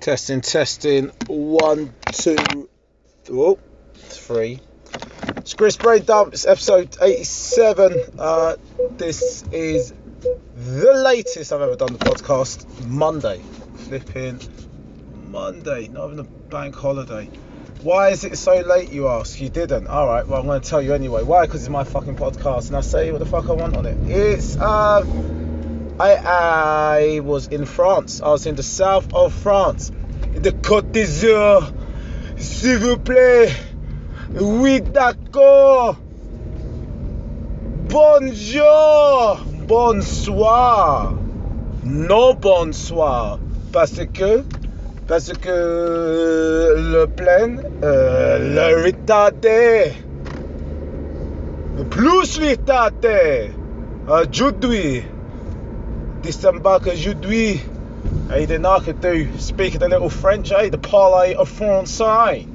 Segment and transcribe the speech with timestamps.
[0.00, 1.08] Testing, testing.
[1.26, 2.70] One, two,
[3.30, 3.58] oh,
[3.96, 4.58] three.
[5.36, 7.98] It's Chris Brain Dumps, episode 87.
[8.18, 8.56] Uh,
[8.92, 9.92] this is
[10.56, 12.86] the latest I've ever done the podcast.
[12.86, 13.42] Monday.
[13.76, 14.40] Flipping
[15.26, 15.88] Monday.
[15.88, 17.26] Not even a bank holiday.
[17.82, 19.38] Why is it so late, you ask?
[19.38, 19.86] You didn't.
[19.86, 21.24] Alright, well, I'm going to tell you anyway.
[21.24, 21.44] Why?
[21.44, 23.98] Because it's my fucking podcast and I say what the fuck I want on it.
[24.08, 25.04] It's, uh,
[26.00, 28.22] I, I was in France.
[28.22, 29.92] I was in the south of France.
[30.34, 31.70] In the Côte d'Azur.
[32.38, 33.52] S'il vous plaît.
[34.40, 35.98] Oui, d'accord.
[37.90, 39.40] Bonjour.
[39.68, 41.12] Bonsoir.
[41.84, 43.38] Non, bonsoir.
[43.70, 44.42] Parce que,
[45.06, 49.92] parce que le plein, euh, le retardé.
[51.90, 53.50] Plus retardé.
[54.08, 55.04] Aujourd'hui.
[56.22, 57.62] Disembarque aujourd'hui.
[58.28, 60.68] Hey, I could do speaking a little French, eh?
[60.68, 62.46] The parler of français.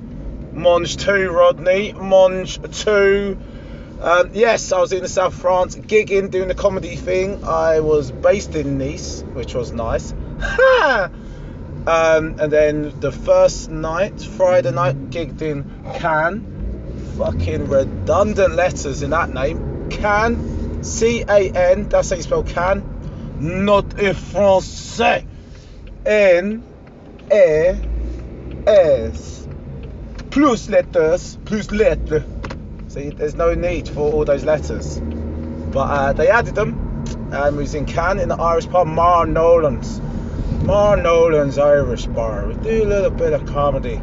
[0.53, 1.93] Mange tout, Rodney.
[1.93, 3.37] Mange tout.
[4.01, 7.43] Um, yes, I was in the south France, gigging, doing the comedy thing.
[7.43, 10.11] I was based in Nice, which was nice.
[10.83, 11.09] um,
[11.87, 15.63] and then the first night, Friday night, gigged in
[15.95, 17.15] Cannes.
[17.17, 19.89] Fucking redundant letters in that name.
[19.89, 22.94] Cannes, C A N, that's how you spell Cannes.
[23.39, 25.25] Not in français.
[26.05, 26.63] N
[27.31, 27.73] E
[28.67, 29.47] S.
[30.29, 32.23] Plus letters, plus lettres.
[32.87, 34.99] See, there's no need for all those letters.
[34.99, 39.25] But uh, they added them, and we was in Cannes in the Irish pub Ma
[39.25, 39.99] Nolan's.
[40.63, 42.47] Ma Nolan's Irish bar.
[42.47, 43.99] We do a little bit of comedy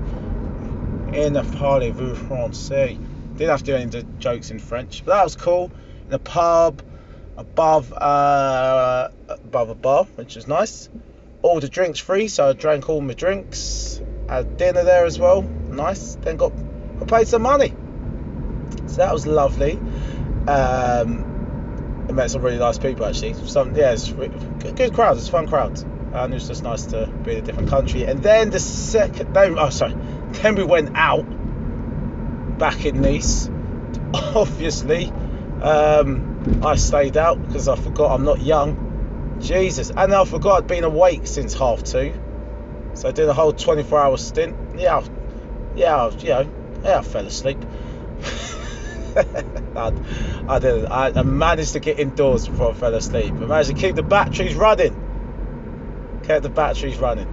[1.13, 2.99] in the Parlez-vous Français.
[3.37, 5.71] Didn't have to do any jokes in French, but that was cool.
[6.09, 6.83] In a pub
[7.43, 10.89] above uh, above a bar, which was nice.
[11.43, 14.01] All the drinks free, so I drank all my drinks.
[14.29, 16.15] Had dinner there as well, nice.
[16.15, 16.53] Then got,
[16.99, 17.75] got paid some money,
[18.87, 19.73] so that was lovely.
[20.47, 23.35] Um, I met some really nice people actually.
[23.35, 25.17] Some yeah, it's good, good crowd.
[25.19, 25.83] It's fun crowd,
[26.15, 28.05] and it was just nice to be in a different country.
[28.05, 29.95] And then the second, no, oh sorry,
[30.31, 31.25] then we went out
[32.59, 33.51] back in Nice.
[34.15, 35.07] Obviously,
[35.61, 36.32] um,
[36.63, 39.39] I stayed out because I forgot I'm not young.
[39.41, 42.15] Jesus, and I forgot I'd been awake since half two.
[42.95, 44.57] So I did a whole 24 hour stint.
[44.79, 45.05] Yeah, I-
[45.75, 46.51] yeah, I- you know,
[46.85, 47.59] yeah, I fell asleep.
[49.77, 49.93] I,
[50.49, 50.87] I did.
[50.87, 53.33] I, I managed to get indoors before I fell asleep.
[53.33, 56.21] I managed to keep the batteries running.
[56.25, 57.29] Kept the batteries running.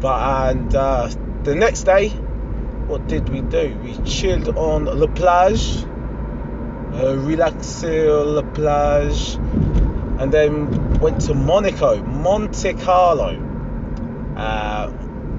[0.00, 1.08] But and uh,
[1.42, 3.78] the next day, what did we do?
[3.82, 5.84] We chilled on la plage,
[6.94, 9.34] uh, relaxé on la plage,
[10.20, 13.36] and then went to Monaco, Monte Carlo,
[14.36, 14.88] uh,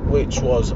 [0.10, 0.74] which was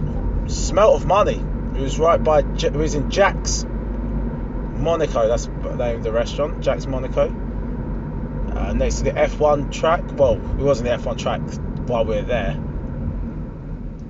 [0.47, 1.43] smelt of money.
[1.75, 2.39] It was right by.
[2.39, 5.27] It was in Jack's Monaco.
[5.27, 7.27] That's the name of the restaurant, Jack's Monaco.
[7.27, 10.01] Uh, next to the F1 track.
[10.17, 11.41] Well, it wasn't the F1 track
[11.87, 12.51] while we were there.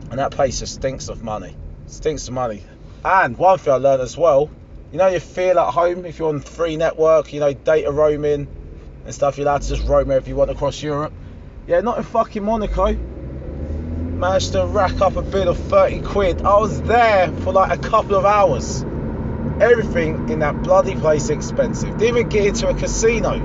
[0.09, 1.55] And that place just stinks of money.
[1.87, 2.63] Stinks of money.
[3.03, 4.49] And one thing I learned as well,
[4.91, 8.47] you know, you feel at home if you're on free network, you know, data roaming
[9.05, 9.37] and stuff.
[9.37, 11.13] You're allowed to just roam wherever you want across Europe.
[11.67, 12.93] Yeah, not in fucking Monaco.
[12.93, 16.41] Managed to rack up a bid of 30 quid.
[16.41, 18.83] I was there for like a couple of hours.
[19.61, 21.97] Everything in that bloody place expensive.
[21.97, 23.37] Didn't even get into a casino.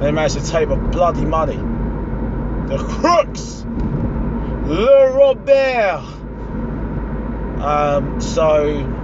[0.00, 1.56] They managed to take my bloody money.
[1.56, 3.64] The crooks!
[4.66, 6.04] Le Robert!
[7.62, 8.97] Um, so,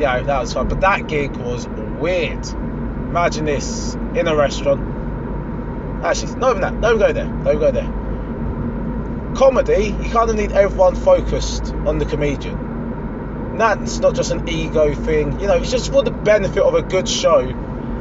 [0.00, 0.68] yeah, that was fun.
[0.68, 2.46] But that gig was weird.
[2.46, 6.04] Imagine this in a restaurant.
[6.04, 6.80] Actually, not even that.
[6.80, 7.26] Don't go there.
[7.26, 9.36] Don't go there.
[9.36, 13.58] Comedy, you kind of need everyone focused on the comedian.
[13.58, 15.38] That's not just an ego thing.
[15.38, 17.40] You know, it's just for the benefit of a good show.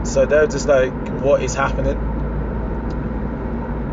[0.04, 1.98] so they were just like, "What is happening?"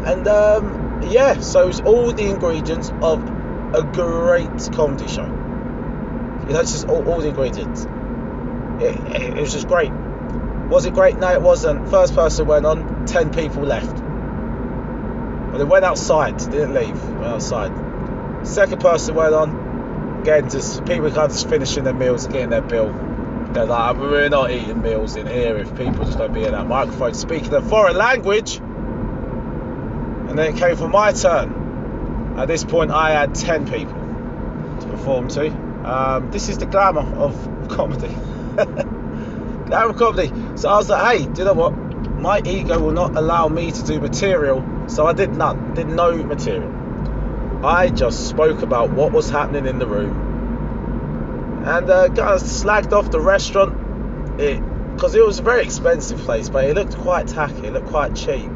[0.05, 3.27] And um, yeah, so it's all the ingredients of
[3.73, 5.31] a great comedy show.
[6.47, 7.85] It's just all, all the ingredients.
[8.79, 9.91] It, it, it was just great.
[10.69, 11.17] Was it great?
[11.17, 11.89] No, it wasn't.
[11.89, 13.95] First person went on, ten people left.
[15.51, 17.01] But they went outside, didn't leave.
[17.11, 17.71] Went outside.
[18.45, 20.19] Second person went on.
[20.21, 22.93] Again, just people kind of just finishing their meals and getting their bill.
[23.55, 26.67] They're like, we're not eating meals in here if people just don't be in that
[26.67, 28.57] microphone speaking a foreign language.
[28.57, 32.35] And then it came for my turn.
[32.37, 33.93] At this point, I had 10 people
[34.81, 35.47] to perform to.
[35.89, 38.09] Um, this is the glamour of comedy.
[39.67, 40.33] glamour comedy.
[40.57, 41.69] So I was like, hey, do you know what?
[42.19, 44.65] My ego will not allow me to do material.
[44.87, 47.65] So I did none, did no material.
[47.65, 50.24] I just spoke about what was happening in the room
[51.65, 53.73] and uh, kind of slagged off the restaurant
[54.93, 57.87] because it, it, was a very expensive place, but it looked quite tacky, it looked
[57.87, 58.51] quite cheap.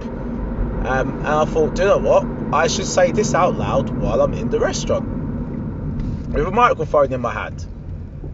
[0.86, 2.26] Um, and I thought, do you know what?
[2.54, 5.08] I should say this out loud while I'm in the restaurant
[6.34, 7.66] with a microphone in my hand.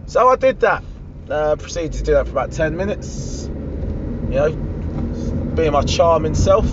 [0.07, 0.83] So I did that.
[1.29, 3.45] Uh, proceeded to do that for about 10 minutes.
[3.45, 4.51] You know,
[5.55, 6.65] being my charming self.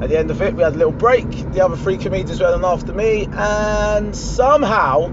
[0.00, 1.28] At the end of it, we had a little break.
[1.52, 5.12] The other three comedians went on after me, and somehow,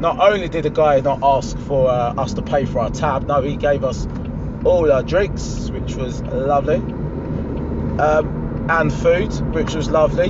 [0.00, 3.26] not only did the guy not ask for uh, us to pay for our tab,
[3.26, 4.08] no, he gave us
[4.64, 10.28] all our drinks, which was lovely, um, and food, which was lovely.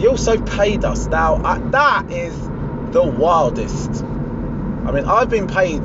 [0.00, 1.06] He also paid us.
[1.08, 1.38] Now,
[1.70, 2.38] that is
[2.92, 4.02] the wildest.
[4.04, 5.84] I mean, I've been paid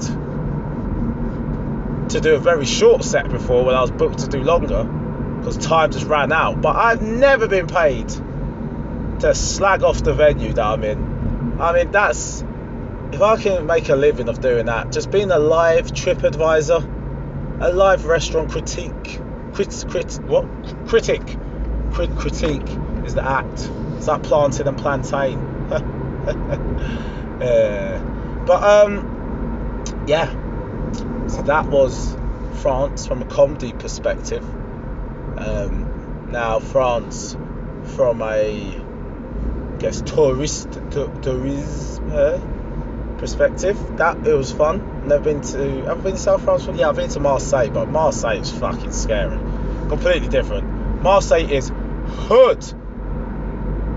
[2.10, 5.58] to do a very short set before when I was booked to do longer because
[5.58, 6.62] time just ran out.
[6.62, 8.08] But I've never been paid
[9.20, 11.60] to slag off the venue that I'm in.
[11.60, 12.44] I mean, that's
[13.12, 16.86] if I can make a living of doing that, just being a live trip advisor,
[17.62, 19.20] a live restaurant critique,
[19.54, 20.46] crit, crit, what
[20.88, 21.22] critic,
[21.92, 22.68] crit, critique
[23.06, 23.70] is the act.
[23.98, 25.40] It's like planting and plantain.
[27.42, 30.30] uh, but um, yeah.
[31.28, 32.16] So that was
[32.62, 34.44] France from a comedy perspective.
[35.38, 37.38] Um, now France
[37.96, 42.40] from a I guess tourist to, tourism uh,
[43.26, 43.98] perspective.
[43.98, 45.08] That it was fun.
[45.08, 45.90] Never been to.
[45.90, 46.68] I've been to South France.
[46.76, 49.38] Yeah, I've been to Marseille, but Marseille is fucking scary.
[49.90, 51.02] Completely different.
[51.02, 51.72] Marseille is
[52.28, 52.64] hood.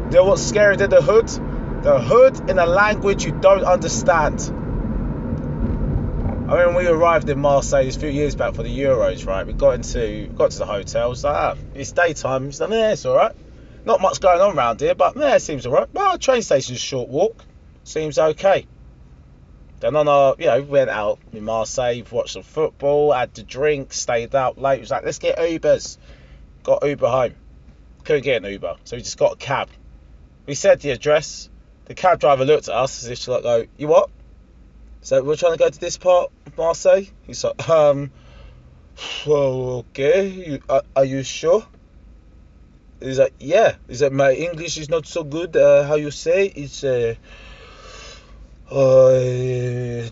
[0.06, 1.28] You know what's scary than the hood?
[1.82, 4.40] The hood in a language you don't understand.
[6.50, 9.46] I mean, we arrived in Marseille a few years back for the Euros, right?
[9.46, 11.12] We got into got to the hotel.
[11.12, 12.48] It's like, ah, it's daytime.
[12.48, 13.36] It's like, yeah, it's all right.
[13.84, 15.88] Not much going on around here, but yeah, it seems all right.
[15.92, 17.44] Well, train station's short walk.
[17.84, 18.66] Seems okay.
[19.80, 23.42] Then on our, you know, we went out in Marseille, watched some football, had the
[23.42, 24.78] drink, stayed out late.
[24.78, 25.98] It was like, let's get Ubers.
[26.64, 27.34] Got Uber home.
[28.04, 29.69] Couldn't get an Uber, so we just got a cab.
[30.46, 31.48] We said the address.
[31.84, 34.10] The cab driver looked at us as if to like go, you what?
[35.02, 37.04] So we're trying to go to this part of Marseille.
[37.22, 38.10] He's like, um,
[39.26, 40.26] well, okay.
[40.26, 41.64] You, are, are, you sure?
[43.00, 43.76] He's like, yeah.
[43.86, 45.56] He's like, my English is not so good.
[45.56, 46.46] Uh, how you say?
[46.46, 47.14] It's uh,
[48.70, 50.10] uh,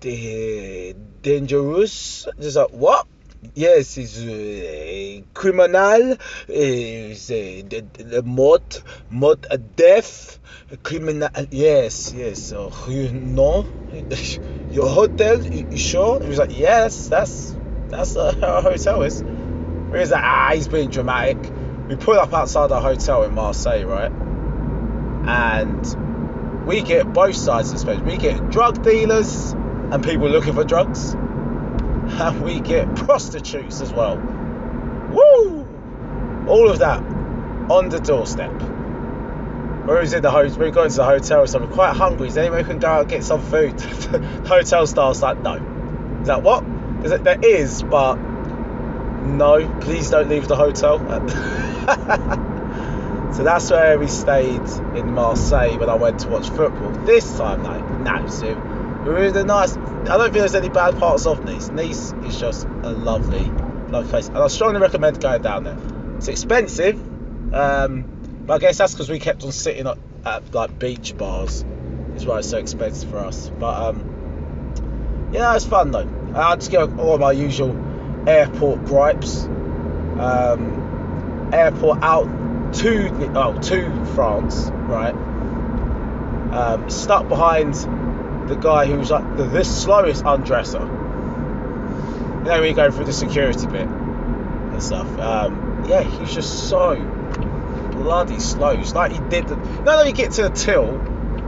[0.00, 2.26] the dangerous.
[2.40, 3.06] Just like, what?
[3.54, 6.16] Yes, he's a criminal.
[6.48, 8.62] He's a, a, a mod,
[9.10, 10.40] mod, a death
[10.82, 11.28] criminal.
[11.50, 12.42] Yes, yes.
[12.42, 13.66] So you know
[14.70, 15.40] your hotel.
[15.44, 16.20] You, you sure?
[16.20, 17.56] He was like, yes, that's
[17.88, 19.20] that's uh, our hotel is.
[19.20, 21.38] He was like, ah, he's being dramatic.
[21.88, 24.35] We pull up outside our hotel in Marseille, right?
[25.26, 28.00] And we get both sides of the space.
[28.00, 34.16] We get drug dealers and people looking for drugs, and we get prostitutes as well.
[35.10, 35.66] Woo!
[36.48, 37.02] All of that
[37.70, 38.52] on the doorstep.
[39.86, 40.58] Where was in the hotel?
[40.58, 41.70] We got into the hotel or something.
[41.70, 42.26] Quite hungry.
[42.26, 43.80] Is anyone can go out and get some food?
[44.46, 45.54] hotel staff's like, no.
[46.20, 46.64] Is that what?
[47.04, 49.78] Is it, there is, but no.
[49.80, 50.98] Please don't leave the hotel.
[53.32, 54.62] so that's where we stayed
[54.94, 56.90] in Marseille when I went to watch football.
[57.04, 58.26] This time, though, no.
[58.28, 58.54] So
[59.04, 59.76] we were in the nice.
[59.76, 61.68] I don't think there's any bad parts of Nice.
[61.68, 63.44] Nice is just a lovely,
[63.90, 65.78] lovely place, and I strongly recommend going down there.
[66.16, 67.54] It's expensive.
[67.54, 71.64] Um, but I guess that's because we kept on sitting at, at, like beach bars.
[72.14, 73.50] Is why it's so expensive for us.
[73.50, 76.08] But um, yeah, it's fun though.
[76.34, 77.76] I just get all my usual
[78.26, 79.44] airport gripes.
[80.18, 82.26] Um, airport out
[82.76, 85.14] to oh to France, right?
[86.52, 87.74] Um, stuck behind
[88.48, 90.84] the guy who's like the, the slowest undresser.
[92.44, 95.18] Know, we go through the security bit and stuff.
[95.18, 96.96] Um, yeah, he's just so
[97.92, 98.70] bloody slow.
[98.70, 99.48] It's like he did.
[99.48, 101.00] The, now that you get to the till,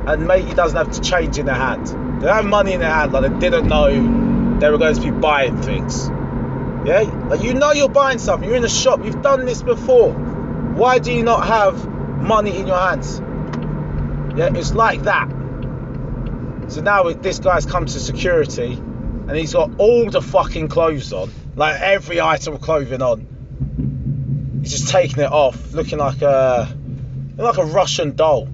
[0.09, 1.87] and mate, he doesn't have to change in their hand.
[2.23, 5.11] They have money in their hand, like they didn't know they were going to be
[5.11, 6.09] buying things.
[6.85, 8.49] Yeah, like you know you're buying something.
[8.49, 9.05] You're in a shop.
[9.05, 10.28] You've done this before.
[10.79, 13.19] Why do you not have money in your hands?
[14.39, 15.29] Yeah, it's like that.
[16.69, 21.33] So now this guy's come to security, and he's got all the fucking clothes on,
[21.57, 24.61] like every item of clothing on.
[24.63, 26.73] He's just taking it off, looking like a
[27.37, 28.49] like a Russian doll.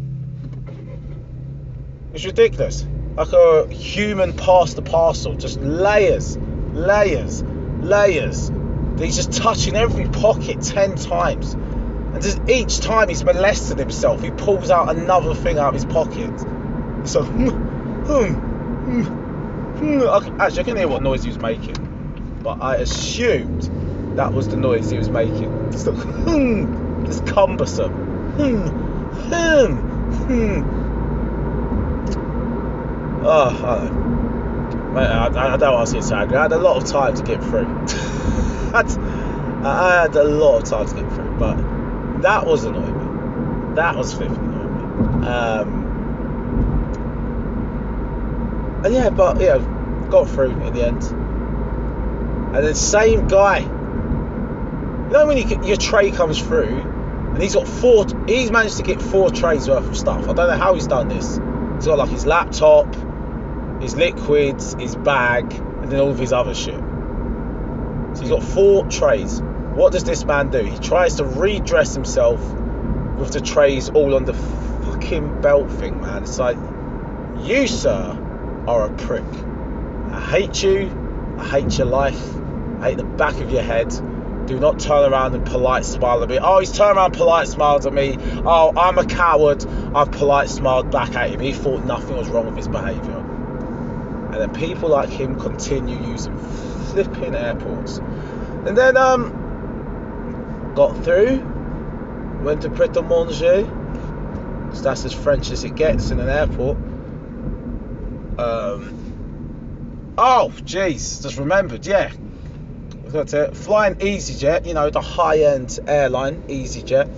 [2.14, 2.86] It's ridiculous.
[3.16, 6.38] Like a human past the parcel, just layers,
[6.72, 8.50] layers, layers.
[8.98, 11.54] He's just touching every pocket ten times.
[12.14, 15.84] And just each time he's molested himself, he pulls out another thing out of his
[15.84, 16.38] pocket.
[17.08, 17.48] So, hmm,
[18.04, 20.40] hmm, hmm.
[20.40, 23.62] Actually, I can hear what noise he was making, but I assumed
[24.16, 25.72] that was the noise he was making.
[25.72, 27.92] Just like, hmm, cumbersome.
[28.36, 28.94] Hmm.
[33.26, 34.04] Oh, I.
[34.94, 36.36] I, I, don't want to say angry.
[36.36, 37.66] I had a lot of time to get through.
[39.66, 41.73] I had a lot of time to get through, but
[42.24, 43.74] that was annoying me.
[43.74, 45.26] That was flipping annoying me.
[45.26, 45.84] Um,
[48.84, 49.58] and yeah, but yeah,
[50.10, 51.02] got through in the end.
[52.54, 53.58] And then same guy.
[53.58, 58.06] You know when you, your tray comes through, and he's got four.
[58.26, 60.22] He's managed to get four trays worth of stuff.
[60.22, 61.36] I don't know how he's done this.
[61.74, 62.94] He's got like his laptop,
[63.82, 66.80] his liquids, his bag, and then all of his other shit.
[68.14, 69.42] So he's got four trays.
[69.74, 70.62] What does this man do?
[70.62, 72.40] He tries to redress himself
[73.18, 76.22] with the trays all on the fucking belt thing, man.
[76.22, 76.56] It's like,
[77.40, 78.16] you, sir,
[78.68, 79.24] are a prick.
[80.12, 81.36] I hate you.
[81.38, 82.36] I hate your life.
[82.80, 83.88] I hate the back of your head.
[84.46, 86.38] Do not turn around and polite smile at me.
[86.40, 88.16] Oh, he's turned around, polite smiled at me.
[88.44, 89.66] Oh, I'm a coward.
[89.94, 91.40] I've polite smiled back at him.
[91.40, 93.18] He thought nothing was wrong with his behaviour.
[93.18, 97.98] And then people like him continue using flipping airports.
[97.98, 99.43] And then um
[100.74, 101.38] got through,
[102.42, 103.62] went to Pret a Manger,
[104.82, 106.76] that's as French as it gets in an airport.
[108.38, 112.12] Um, oh, jeez, just remembered, yeah.
[113.12, 117.08] Got to flying EasyJet, you know, the high-end airline, EasyJet.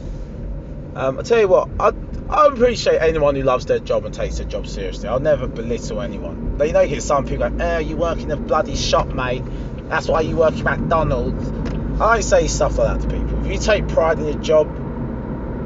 [0.95, 1.93] Um, I tell you what, I,
[2.29, 5.09] I appreciate anyone who loves their job and takes their job seriously.
[5.09, 6.57] I'll never belittle anyone.
[6.57, 9.09] But you know, you hear some people go, "Oh, you work in a bloody shop,
[9.09, 9.43] mate.
[9.89, 13.26] That's why you work at McDonald's." I say stuff like that to people.
[13.47, 14.67] If you take pride in your job,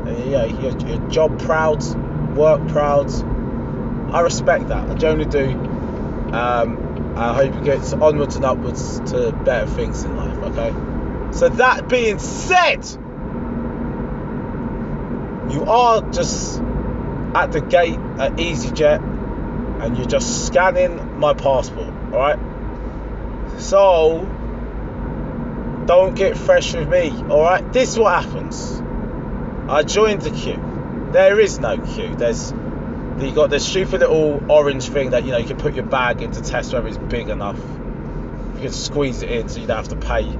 [0.07, 1.83] and you you're job proud,
[2.37, 3.11] work proud,
[4.13, 4.91] I respect that.
[4.91, 5.49] I generally do.
[6.35, 10.37] Um, I hope you get onwards and upwards to better things in life.
[10.53, 10.75] Okay.
[11.33, 12.85] So that being said,
[15.51, 16.61] you are just
[17.35, 21.89] at the gate at EasyJet, and you're just scanning my passport.
[22.13, 22.39] All right.
[23.59, 24.29] So
[25.91, 27.73] don't get fresh with me, alright?
[27.73, 28.81] This is what happens.
[29.69, 31.11] I joined the queue.
[31.11, 32.15] There is no queue.
[32.15, 35.85] There's you got this stupid little orange thing that you know you can put your
[35.85, 37.59] bag in to test whether it's big enough.
[37.59, 40.31] You can squeeze it in so you don't have to pay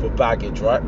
[0.00, 0.82] for baggage, right?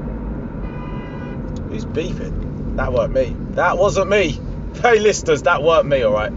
[1.69, 2.75] Who's beeping?
[2.79, 3.37] That weren't me.
[3.51, 4.41] That wasn't me.
[4.83, 6.33] Hey listeners, that weren't me, alright?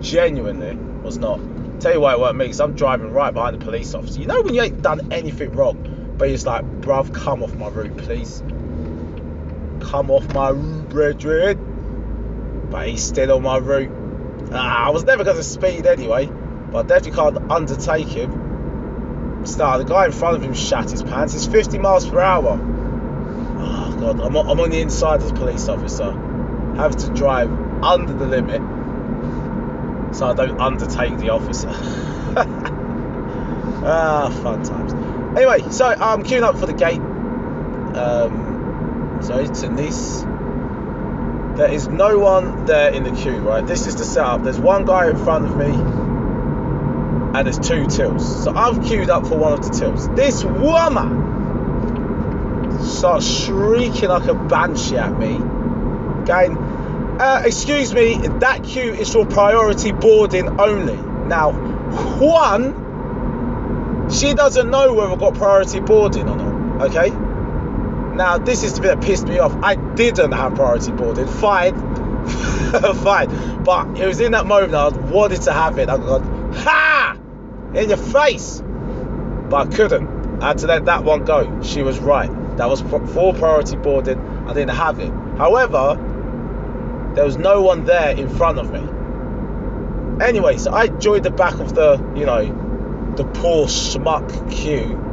[0.00, 1.40] Genuinely was not.
[1.80, 4.20] Tell you why it weren't me, because I'm driving right behind the police officer.
[4.20, 7.68] You know when you ain't done anything wrong but he's like, bruv, come off my
[7.68, 8.42] route, please.
[9.80, 12.66] Come off my route, brethren.
[12.70, 13.90] But he's still on my route.
[14.52, 19.46] Ah, I was never going to speed anyway, but I definitely can't undertake him.
[19.46, 21.34] Start, the guy in front of him shat his pants.
[21.34, 22.58] It's 50 miles per hour.
[22.60, 26.10] Oh, God, I'm, I'm on the inside as a police officer.
[26.76, 27.50] Have to drive
[27.82, 28.60] under the limit
[30.14, 31.68] so I don't undertake the officer.
[33.84, 34.28] ah,
[34.64, 34.77] times.
[35.36, 37.00] Anyway, so I'm queuing up for the gate.
[37.96, 40.24] Um, so it's in this.
[41.56, 43.66] There is no one there in the queue, right?
[43.66, 44.42] This is the setup.
[44.42, 45.66] There's one guy in front of me,
[47.36, 48.44] and there's two tills.
[48.44, 50.08] So I've queued up for one of the tills.
[50.10, 51.26] This woman
[52.84, 55.38] starts shrieking like a banshee at me,
[56.24, 56.56] going,
[57.20, 62.87] uh, "Excuse me, that queue is for priority boarding only." Now, one
[64.10, 66.86] She doesn't know whether I've got priority boarding or not.
[66.88, 67.10] Okay.
[68.16, 69.54] Now this is the bit that pissed me off.
[69.62, 71.26] I didn't have priority boarding.
[71.26, 71.74] Fine,
[73.02, 73.62] fine.
[73.62, 75.88] But it was in that moment I wanted to have it.
[75.88, 76.22] I got
[76.54, 77.16] ha
[77.74, 78.62] in your face,
[79.48, 80.42] but I couldn't.
[80.42, 81.62] I had to let that one go.
[81.62, 82.30] She was right.
[82.56, 83.00] That was for
[83.34, 84.18] priority boarding.
[84.48, 85.12] I didn't have it.
[85.36, 85.94] However,
[87.14, 90.24] there was no one there in front of me.
[90.24, 92.67] Anyway, so I joined the back of the, you know,
[93.18, 95.04] the poor schmuck queue.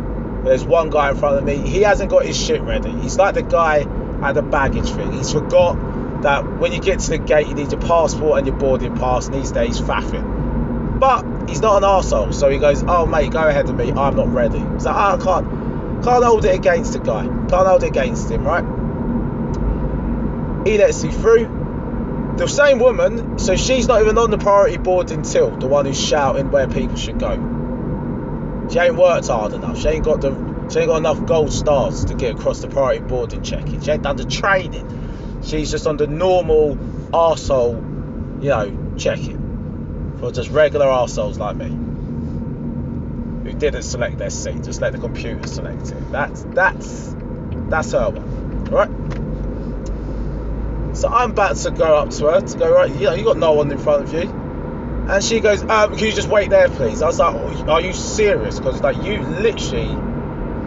[0.43, 1.57] There's one guy in front of me.
[1.57, 2.91] He hasn't got his shit ready.
[2.91, 3.79] He's like the guy
[4.21, 5.11] at the baggage thing.
[5.11, 8.55] He's forgot that when you get to the gate, you need your passport and your
[8.55, 9.25] boarding pass.
[9.25, 10.99] And these days, faffing.
[10.99, 13.91] But he's not an arsehole, so he goes, "Oh mate, go ahead of me.
[13.91, 17.23] I'm not ready." So ah, I can't, can't hold it against the guy.
[17.25, 18.63] Can't hold it against him, right?
[20.67, 21.63] He lets me through.
[22.37, 25.99] The same woman, so she's not even on the priority boarding till the one who's
[25.99, 27.54] shouting where people should go.
[28.69, 29.79] She ain't worked hard enough.
[29.79, 30.33] She ain't got the
[30.71, 33.81] she ain't got enough gold stars to get across the priority boarding checking.
[33.81, 35.41] She ain't done the training.
[35.43, 36.75] She's just on the normal
[37.13, 40.17] arsehole, you know, checking.
[40.19, 41.67] For just regular arseholes like me.
[43.45, 46.11] Who didn't select their seat, just let the computer select it.
[46.11, 47.15] That's that's
[47.69, 48.69] that's her one.
[48.73, 48.89] Alright?
[50.97, 53.37] So I'm about to go up to her to go, right, you know, you got
[53.37, 54.44] no one in front of you.
[55.07, 57.03] And she goes, um, can you just wait there, please?
[57.03, 58.57] I was like, oh, are you serious?
[58.57, 59.89] Because like you literally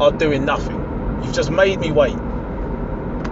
[0.00, 0.76] are doing nothing.
[1.25, 2.14] You've just made me wait.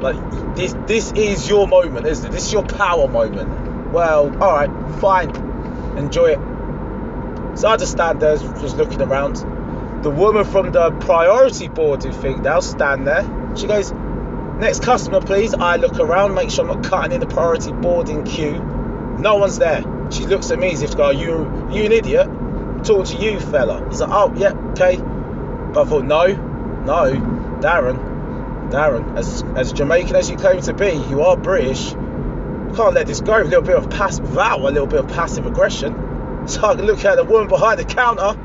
[0.00, 2.32] Like this, this is your moment, isn't it?
[2.32, 3.92] This is your power moment.
[3.92, 5.30] Well, all right, fine,
[5.96, 7.58] enjoy it.
[7.58, 9.36] So I just stand there, just looking around.
[10.02, 13.22] The woman from the priority boarding thing now stand there.
[13.56, 15.54] She goes, next customer, please.
[15.54, 18.58] I look around, make sure I'm not cutting in the priority boarding queue.
[19.18, 19.82] No one's there.
[20.10, 22.26] She looks at me as if to go, you, you an idiot?
[22.84, 23.86] Talk to you, fella.
[23.88, 24.96] He's like, oh, yeah, okay.
[24.96, 27.12] But I thought, no, no,
[27.60, 31.90] Darren, Darren, as, as Jamaican as you claim to be, you are British.
[31.90, 33.42] Can't let this go.
[33.42, 36.02] A little bit of passive, vow, a little bit of passive aggression.
[36.46, 38.38] So I can look at the woman behind the counter,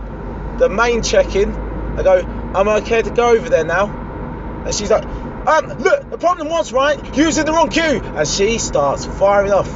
[0.58, 1.52] the main check-in.
[1.52, 2.18] I go,
[2.56, 4.64] am I okay to go over there now?
[4.66, 8.02] And she's like, um, look, the problem was, right, using the wrong queue.
[8.04, 9.70] And she starts firing off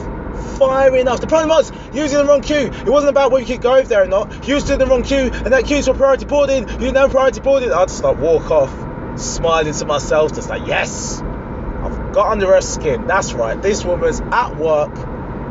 [0.58, 1.22] firing off.
[1.22, 2.72] The problem was using the wrong queue.
[2.72, 4.48] It wasn't about whether you could go over there or not.
[4.48, 6.68] You in the wrong queue, and that queue's for priority boarding.
[6.68, 7.72] You didn't have priority boarding.
[7.72, 12.62] I just like walk off, smiling to myself, just like yes, I've got under her
[12.62, 13.08] skin.
[13.08, 13.62] That's right.
[13.62, 14.96] This woman's at work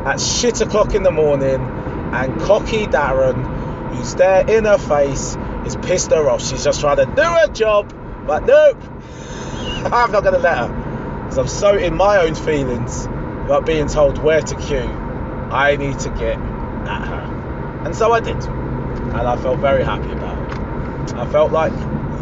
[0.05, 5.75] at shit o'clock in the morning, and cocky Darren, who's there in her face, is
[5.77, 6.43] pissed her off.
[6.43, 7.93] She's just trying to do her job,
[8.25, 8.77] but nope,
[9.91, 13.07] I'm not gonna let her because I'm so in my own feelings
[13.45, 14.89] about being told where to queue,
[15.51, 17.83] I need to get at her.
[17.85, 18.43] And so I did.
[18.43, 21.15] And I felt very happy about it.
[21.15, 21.71] I felt like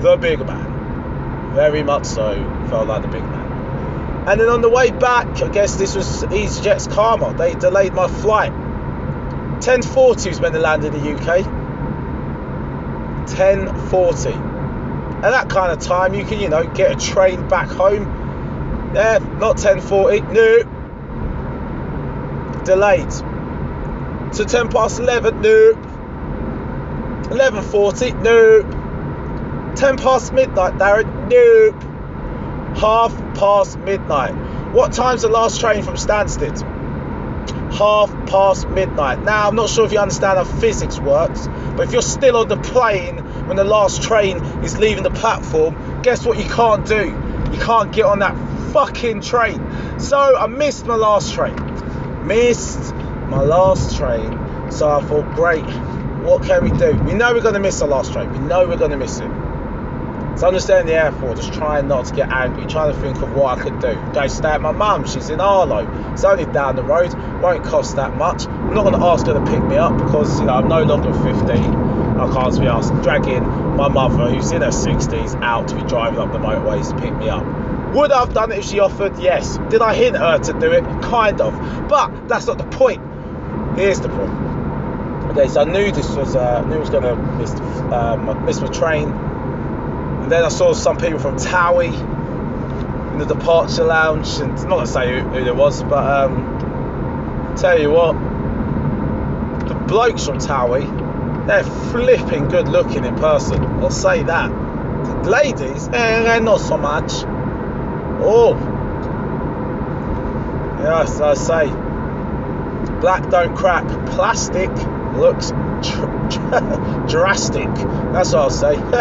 [0.01, 1.53] the big man.
[1.55, 2.35] Very much so,
[2.69, 4.27] felt like the big man.
[4.27, 7.33] And then on the way back, I guess this was EasyJet's karma.
[7.33, 8.51] They delayed my flight.
[8.51, 11.45] 10.40 was meant to land in the UK.
[13.27, 14.35] 10.40.
[15.23, 18.03] At that kind of time, you can, you know, get a train back home.
[18.93, 20.33] Yeah, not 10.40.
[20.33, 20.63] No,
[22.63, 23.11] delayed.
[24.33, 25.73] So 10 past 11, no.
[27.29, 29.75] 11.40, no.
[29.75, 31.71] 10 past midnight, Darren, no.
[32.79, 34.33] Half past midnight.
[34.73, 36.61] What time's the last train from Stansted?
[37.73, 39.23] Half past midnight.
[39.23, 42.47] Now, I'm not sure if you understand how physics works, but if you're still on
[42.47, 47.05] the plane when the last train is leaving the platform, guess what you can't do?
[47.51, 48.35] You can't get on that
[48.73, 49.99] fucking train.
[49.99, 51.55] So I missed my last train
[52.25, 52.93] missed
[53.27, 54.71] my last train.
[54.71, 55.65] So I thought, great,
[56.23, 56.93] what can we do?
[57.03, 58.31] We know we're going to miss the last train.
[58.31, 59.29] We know we're going to miss it.
[60.35, 62.99] So I'm just there in the airport, just trying not to get angry, trying to
[62.99, 63.93] think of what I could do.
[64.13, 65.87] Go stay at my mum, she's in Harlow.
[66.11, 68.47] It's only down the road, won't cost that much.
[68.47, 70.81] I'm not going to ask her to pick me up because, you know, I'm no
[70.81, 71.49] longer 15.
[71.53, 73.43] I can't be asked dragging
[73.75, 77.15] my mother, who's in her 60s, out to be driving up the motorways to pick
[77.15, 77.45] me up.
[77.93, 79.19] Would I have done it if she offered?
[79.19, 79.57] Yes.
[79.69, 80.83] Did I hint her to do it?
[81.03, 81.53] Kind of.
[81.87, 83.01] But that's not the point.
[83.77, 84.53] Here's the point.
[85.31, 87.51] Okay, so I knew this was uh, knew I was gonna miss
[87.91, 91.93] um, miss my train, and then I saw some people from Towie
[93.13, 97.79] in the departure lounge, and not gonna say who, who it was, but um, tell
[97.79, 98.13] you what,
[99.67, 100.85] the blokes from Towie,
[101.47, 103.63] they're flipping good looking in person.
[103.63, 104.49] I'll say that.
[105.23, 107.23] The ladies, eh, not so much.
[108.21, 108.53] Oh,
[110.79, 111.67] yes, I say,
[112.99, 113.85] black don't crack.
[114.11, 114.69] Plastic
[115.15, 117.73] looks dr- drastic.
[118.13, 118.75] That's what I'll say.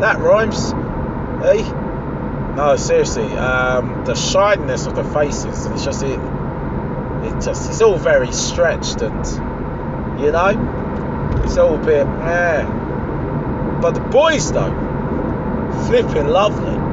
[0.00, 0.72] that rhymes.
[1.42, 1.62] Hey?
[2.56, 3.24] No, seriously.
[3.24, 6.18] Um, the shininess of the faces, it's just it.
[6.18, 12.64] It just it's all very stretched and you know, it's all a bit eh.
[13.80, 14.72] But the boys though,
[15.86, 16.89] flipping lovely.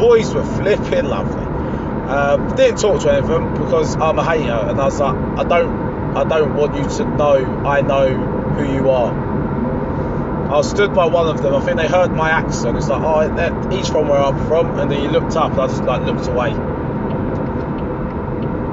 [0.00, 1.44] Boys were flipping lovely.
[2.10, 5.14] Um, didn't talk to any of them because I'm a hater, and I was like,
[5.14, 9.30] I don't, I don't want you to know I know who you are.
[10.52, 11.54] I stood by one of them.
[11.54, 12.76] I think they heard my accent.
[12.76, 15.66] It's like, oh, he's from where I'm from, and then he looked up, and I
[15.68, 16.50] just like looked away.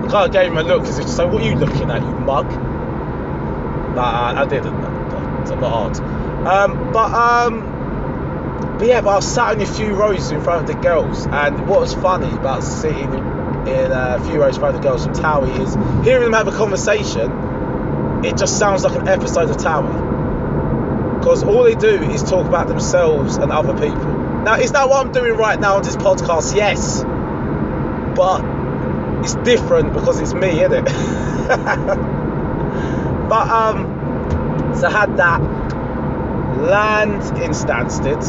[0.07, 1.91] I kind of gave him a look because he's just like, what are you looking
[1.91, 2.49] at, you mug?
[3.95, 4.73] Nah, I, didn't.
[4.73, 5.99] I'm not hard.
[6.47, 7.76] Um, but um,
[8.77, 11.25] but yeah, but I was sat in a few rows in front of the girls,
[11.25, 15.03] and what was funny about sitting in a few rows in front of the girls
[15.03, 17.31] from Towie is hearing them have a conversation.
[18.23, 22.67] It just sounds like an episode of Towie because all they do is talk about
[22.67, 24.13] themselves and other people.
[24.43, 26.55] Now, is that what I'm doing right now on this podcast?
[26.55, 27.03] Yes,
[28.15, 28.43] but
[29.23, 30.85] it's different because it's me, isn't it?
[33.29, 35.41] but um, so I had that
[36.61, 38.23] land in Stansted,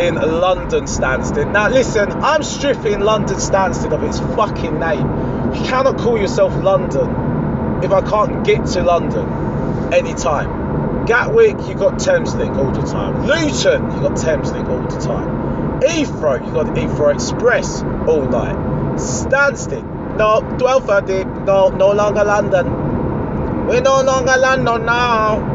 [0.00, 1.52] in London Stansted.
[1.52, 5.54] Now, listen, I'm stripping London Stansted of its fucking name.
[5.54, 11.04] You cannot call yourself London if I can't get to London anytime.
[11.06, 13.26] Gatwick, you got Thameslink all the time.
[13.26, 15.80] Luton, you got Thameslink all the time.
[15.80, 18.56] Heathrow, you got Heathrow Express all night.
[18.96, 19.82] Stansted,
[20.16, 23.66] no, 12.30, no, no longer London.
[23.66, 25.53] We're no longer London now.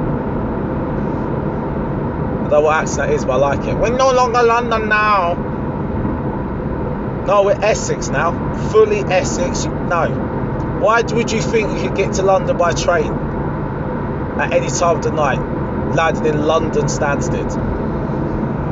[2.50, 3.76] Know what accent that is, but I like it.
[3.76, 5.36] We're no longer London now.
[7.26, 8.70] No, we're Essex now.
[8.72, 9.66] Fully Essex.
[9.66, 10.80] No.
[10.82, 13.30] Why would you think you could get to London by train?
[14.40, 15.40] at any time of the night,
[15.96, 17.50] landing in London Stansted.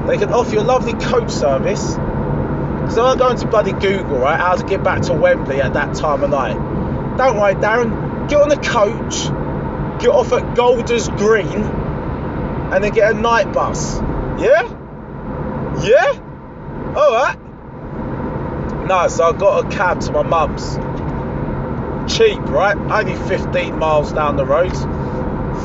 [0.08, 1.96] They can offer you a lovely coach service.
[2.94, 5.96] So I'm going to bloody Google, right, how to get back to Wembley at that
[5.96, 6.56] time of night.
[7.18, 9.26] Don't worry, Darren, get on the coach,
[10.02, 11.63] get off at Golders Green,
[12.73, 13.99] and then get a night bus.
[14.39, 14.63] Yeah?
[15.84, 16.23] Yeah?
[16.95, 17.39] Alright.
[18.88, 20.75] No, so I got a cab to my mum's.
[22.13, 22.77] Cheap, right?
[22.77, 24.71] Only 15 miles down the road.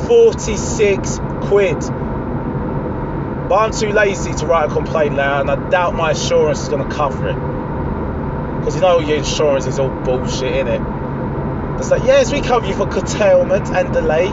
[0.07, 1.79] 46 quid.
[3.49, 6.69] But I'm too lazy to write a complaint letter and I doubt my insurance is
[6.69, 7.35] going to cover it.
[8.59, 10.81] Because you know your insurance is all bullshit, in it.
[11.79, 14.27] It's like, yes, we cover you for curtailment and delay.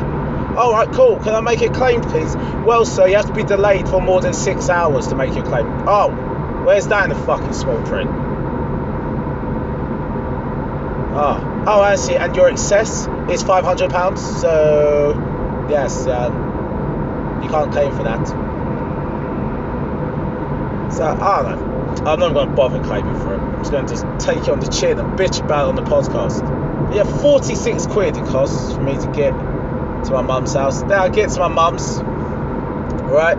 [0.61, 1.19] Alright, cool.
[1.21, 2.37] Can I make a claim, please?
[2.37, 5.43] Well, sir, you have to be delayed for more than six hours to make your
[5.43, 5.67] claim.
[5.89, 6.11] Oh,
[6.67, 8.11] where's that in the fucking small print?
[11.17, 12.15] Ah, oh, I see.
[12.15, 18.29] And your excess is £500, so yes, um, you can't claim for that.
[20.93, 22.05] So I don't know.
[22.05, 23.39] I'm not going to bother claiming for it.
[23.39, 25.75] I'm just going to just take it on the chin and bitch about it on
[25.77, 26.95] the podcast.
[26.95, 29.33] Yeah, 46 quid it costs for me to get
[30.05, 30.81] to my mum's house.
[30.83, 31.99] Then I get to my mum's,
[33.11, 33.37] right?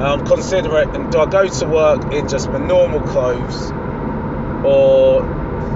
[0.00, 3.70] Um, I'm considering, do I go to work in just my normal clothes,
[4.64, 5.20] or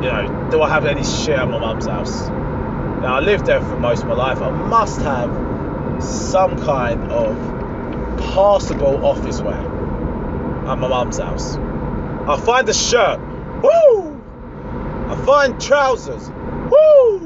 [0.02, 2.28] you know, do I have any shit at my mum's house?
[2.28, 4.40] Now, I lived there for most of my life.
[4.40, 7.36] I must have some kind of
[8.18, 11.56] passable office wear at my mum's house.
[11.56, 13.20] I find a shirt,
[13.62, 14.22] woo!
[15.08, 16.30] I find trousers,
[16.70, 17.23] woo!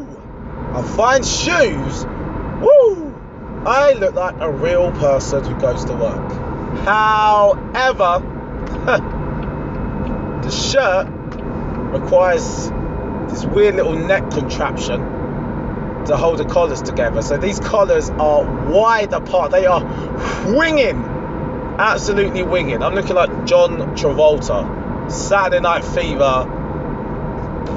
[0.79, 3.12] I find shoes, woo!
[3.67, 6.31] I look like a real person who goes to work.
[6.85, 8.21] However,
[10.45, 11.09] the shirt
[12.01, 12.71] requires
[13.29, 15.01] this weird little neck contraption
[16.05, 17.23] to hold the collars together.
[17.23, 19.51] So these collars are wide apart.
[19.51, 19.83] They are
[20.47, 21.03] winging,
[21.81, 22.85] absolutely winging.
[22.85, 26.45] I'm looking like John Travolta, Saturday Night Fever.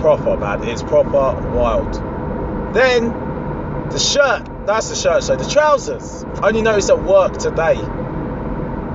[0.02, 2.11] Proper man, it's proper wild.
[2.74, 3.10] Then
[3.90, 5.24] the shirt, that's the shirt.
[5.24, 6.24] So the trousers.
[6.42, 7.76] I only noticed at work today.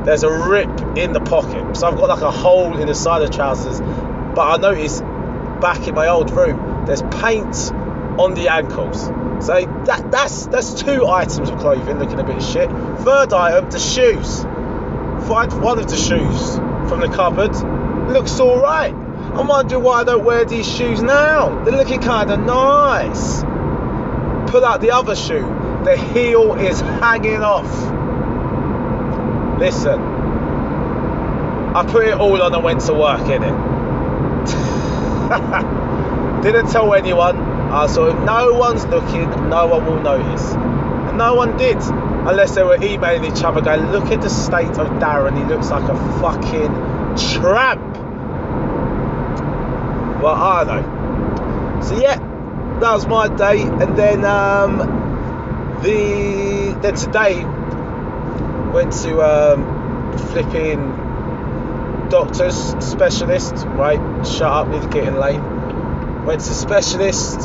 [0.04, 3.22] There's a rip in the pocket, so I've got like a hole in the side
[3.22, 3.80] of the trousers.
[3.80, 5.02] But I noticed
[5.60, 7.72] back in my old room, there's paint
[8.18, 9.02] on the ankles.
[9.44, 12.70] So that that's that's two items of clothing looking a bit shit.
[12.70, 14.42] Third item, the shoes.
[15.28, 16.56] Find one of the shoes
[16.88, 17.54] from the cupboard.
[18.10, 18.94] Looks alright.
[18.94, 21.64] I'm wondering why I don't wear these shoes now.
[21.64, 23.42] They're looking kind of nice.
[24.56, 25.42] Pull out the other shoe.
[25.84, 27.70] The heel is hanging off.
[29.60, 30.00] Listen,
[31.76, 33.52] I put it all on and went to work in it.
[36.42, 40.54] Didn't tell anyone I thought if no one's looking, no one will notice.
[40.54, 41.76] And no one did.
[41.76, 45.68] Unless they were emailing each other going, look at the state of Darren, he looks
[45.68, 46.72] like a fucking
[47.42, 47.94] tramp.
[50.22, 51.82] Well, I know.
[51.82, 52.25] So yeah,
[52.80, 53.62] that was my day.
[53.62, 54.78] And then um,
[55.82, 57.42] the then today
[58.72, 61.06] went to um, flipping
[62.08, 64.26] doctors, specialist, right?
[64.26, 66.24] Shut up, need to get in lane.
[66.24, 67.40] Went to specialist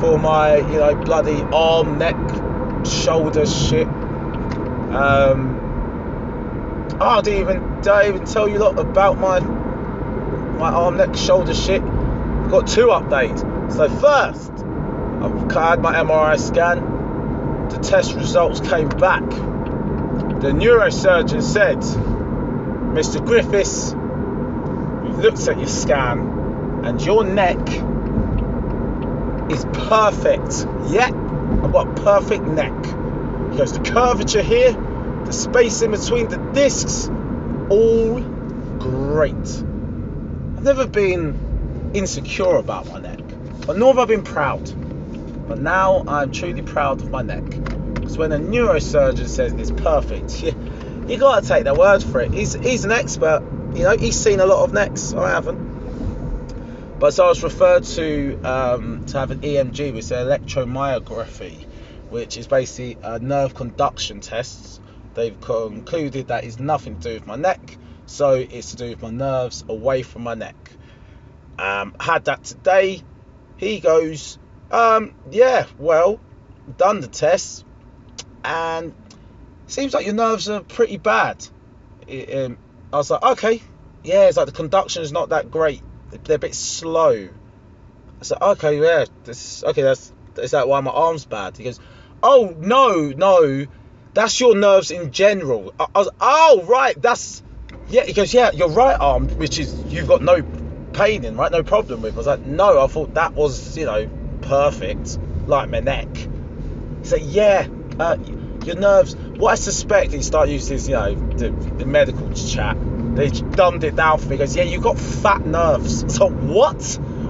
[0.00, 2.16] for my, you know, bloody arm, neck,
[2.86, 3.86] shoulder shit.
[3.86, 5.58] Um,
[7.00, 11.82] I didn't even, I even tell you lot about my my arm, neck, shoulder shit?
[12.50, 13.40] Got two updates.
[13.72, 14.52] So first,
[15.22, 17.68] I've had my MRI scan.
[17.68, 19.28] The test results came back.
[19.28, 21.78] The neurosurgeon said,
[22.96, 23.24] Mr.
[23.24, 23.92] Griffiths,
[25.04, 27.58] we've looked at your scan and your neck
[29.50, 30.66] is perfect.
[30.90, 31.10] Yeah,
[31.62, 32.72] I've got perfect neck.
[33.50, 37.08] Because the curvature here, the space in between the discs,
[37.68, 38.20] all
[38.78, 39.34] great.
[39.34, 43.20] I've never been insecure about my neck,
[43.66, 44.79] but nor have I been proud.
[45.50, 47.44] But now I'm truly proud of my neck.
[47.94, 50.54] Because when a neurosurgeon says it's perfect, you,
[51.08, 52.32] you gotta take their word for it.
[52.32, 53.42] He's, he's an expert,
[53.74, 57.00] you know, he's seen a lot of necks, I haven't.
[57.00, 61.66] But so I was referred to um, to have an EMG, which is electromyography,
[62.10, 64.80] which is basically a nerve conduction test.
[65.14, 69.02] They've concluded that it's nothing to do with my neck, so it's to do with
[69.02, 70.54] my nerves away from my neck.
[71.58, 73.02] Um, had that today.
[73.56, 74.38] He goes,
[74.70, 76.20] um, yeah, well,
[76.76, 77.64] done the test,
[78.44, 78.94] and
[79.66, 81.46] seems like your nerves are pretty bad.
[82.06, 82.58] It, um,
[82.92, 83.62] I was like, okay,
[84.02, 85.82] yeah, it's like the conduction is not that great
[86.24, 87.28] they're a bit slow.
[88.20, 91.56] I said, okay, yeah, this, okay, that's is that why my arm's bad?
[91.56, 91.80] He goes,
[92.22, 93.66] oh no, no,
[94.14, 95.74] that's your nerves in general.
[95.78, 97.42] I, I was, oh right, that's
[97.88, 98.04] yeah.
[98.04, 100.44] He goes, yeah, your right arm, which is you've got no
[100.92, 102.14] pain in, right, no problem with.
[102.14, 104.08] I was like, no, I thought that was you know
[104.42, 106.08] perfect, like my neck.
[107.02, 107.66] Said, yeah,
[107.98, 108.16] uh,
[108.64, 109.16] your nerves.
[109.16, 112.76] What I suspect, he started using his, you know, the, the medical chat
[113.14, 114.36] they dumbed it down for me.
[114.36, 116.04] Goes, yeah, you got fat nerves.
[116.20, 116.82] So what?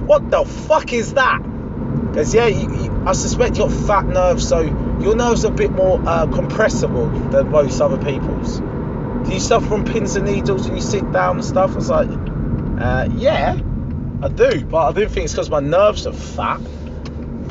[0.05, 1.41] What the fuck is that?
[1.41, 5.55] Because yeah, you, you, I suspect you got fat nerves, so your nerves are a
[5.55, 8.59] bit more uh, compressible than most other people's.
[8.59, 11.71] Do you suffer from pins and needles when you sit down and stuff?
[11.71, 12.09] I was like,
[12.79, 13.57] uh, yeah,
[14.21, 16.59] I do, but I don't think it's because my nerves are fat.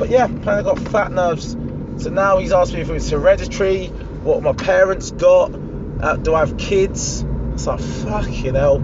[0.01, 1.51] But yeah, I got fat nerves.
[1.97, 3.85] So now he's asked me if it's hereditary,
[4.23, 5.53] what my parents got,
[6.01, 7.23] uh, do I have kids?
[7.53, 8.79] It's like, fucking hell.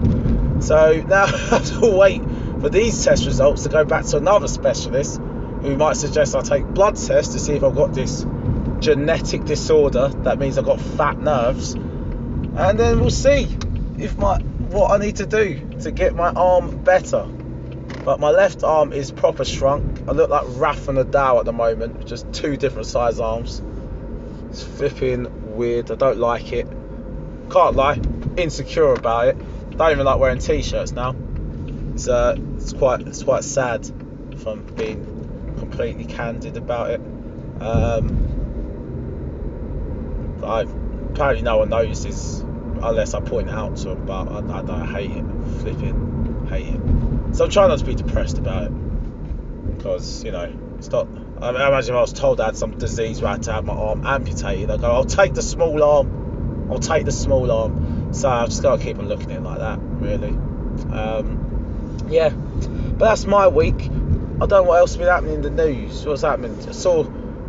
[0.62, 2.22] So now I have to wait
[2.60, 6.64] for these test results to go back to another specialist who might suggest I take
[6.64, 8.24] blood tests to see if I've got this
[8.78, 10.06] genetic disorder.
[10.22, 11.74] That means I've got fat nerves.
[11.74, 13.56] And then we'll see
[13.98, 17.28] if my what I need to do to get my arm better.
[18.08, 20.08] But my left arm is proper shrunk.
[20.08, 23.60] I look like Rafa Nadal at the moment, just two different size arms.
[24.48, 25.90] It's flipping weird.
[25.90, 26.66] I don't like it.
[27.50, 28.00] Can't lie,
[28.38, 29.76] insecure about it.
[29.76, 31.14] Don't even like wearing t-shirts now.
[31.92, 33.86] It's uh, it's quite it's quite sad
[34.32, 35.04] if I'm being
[35.58, 37.02] completely candid about it.
[37.60, 38.06] Um,
[40.42, 40.62] I
[41.12, 42.42] apparently no one notices
[42.82, 45.24] unless I point it out to them, but I, I, I hate it,
[45.60, 47.36] flipping hate it.
[47.36, 51.08] So I'm trying not to be depressed about it because you know it's not.
[51.40, 53.64] I imagine if I was told I had some disease where I had to have
[53.64, 56.18] my arm amputated, I'd go, I'll take the small arm
[56.70, 58.12] I'll take the small arm.
[58.12, 60.28] So I've just got to keep on looking at it like that, really.
[60.92, 63.80] Um, yeah, but that's my week.
[63.80, 66.04] I don't know what else has been happening in the news.
[66.06, 66.56] What's happening?
[66.68, 67.04] I saw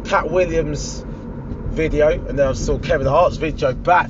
[0.05, 4.09] Katt Williams' video, and then I saw Kevin Hart's video back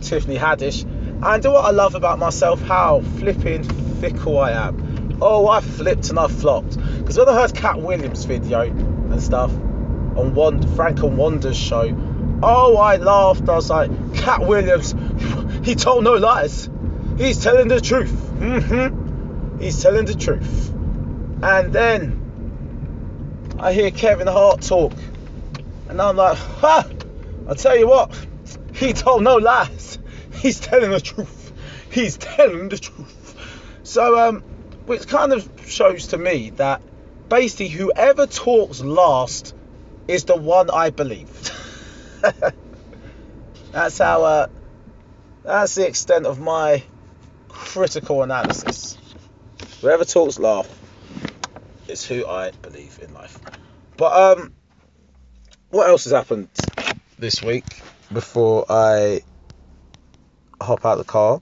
[0.00, 0.82] Tiffany Haddish.
[0.84, 3.64] And what I love about myself, how flipping
[4.00, 5.18] fickle I am.
[5.20, 6.76] Oh, I flipped and I flopped.
[6.98, 11.92] Because when I heard Katt Williams' video and stuff on Frank and Wanda's show,
[12.40, 13.48] Oh, I laughed.
[13.48, 14.94] I was like, Katt Williams,
[15.64, 16.70] he told no lies.
[17.16, 18.12] He's telling the truth.
[18.12, 19.58] Mm-hmm.
[19.58, 20.70] He's telling the truth.
[21.42, 24.92] And then I hear Kevin Hart talk.
[25.88, 26.86] And I'm like, ha!
[27.48, 28.14] I'll tell you what,
[28.78, 29.98] he told no lies.
[30.32, 31.52] He's telling the truth.
[31.90, 33.34] He's telling the truth.
[33.82, 34.40] So, um,
[34.86, 36.80] which kind of shows to me that
[37.28, 39.54] basically whoever talks last
[40.06, 41.50] is the one I believe.
[43.72, 44.24] that's how.
[44.24, 44.46] Uh,
[45.42, 46.82] that's the extent of my
[47.48, 48.98] critical analysis.
[49.80, 50.68] Whoever talks laugh
[51.88, 53.38] is who I believe in life.
[53.96, 54.52] But um,
[55.70, 56.48] what else has happened
[57.18, 57.64] this week
[58.12, 59.22] before I
[60.60, 61.40] hop out the car?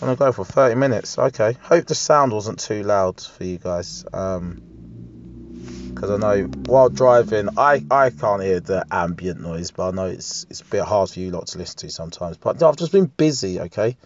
[0.00, 1.18] I'm gonna go for 30 minutes.
[1.18, 1.56] Okay.
[1.62, 4.04] Hope the sound wasn't too loud for you guys.
[4.12, 4.62] Um,
[5.98, 10.06] because I know while driving, I, I can't hear the ambient noise, but I know
[10.06, 12.36] it's it's a bit hard for you lot to listen to sometimes.
[12.36, 13.96] But I've just been busy, okay.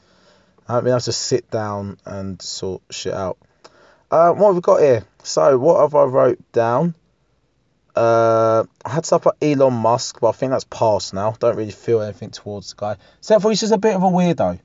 [0.66, 3.36] I haven't been able to sit down and sort shit out.
[4.10, 5.04] Uh, what have we got here?
[5.22, 6.94] So what have I wrote down?
[7.94, 11.32] Uh, I had stuff about Elon Musk, but I think that's past now.
[11.38, 12.96] Don't really feel anything towards the guy.
[13.18, 14.58] Except for he's just a bit of a weirdo.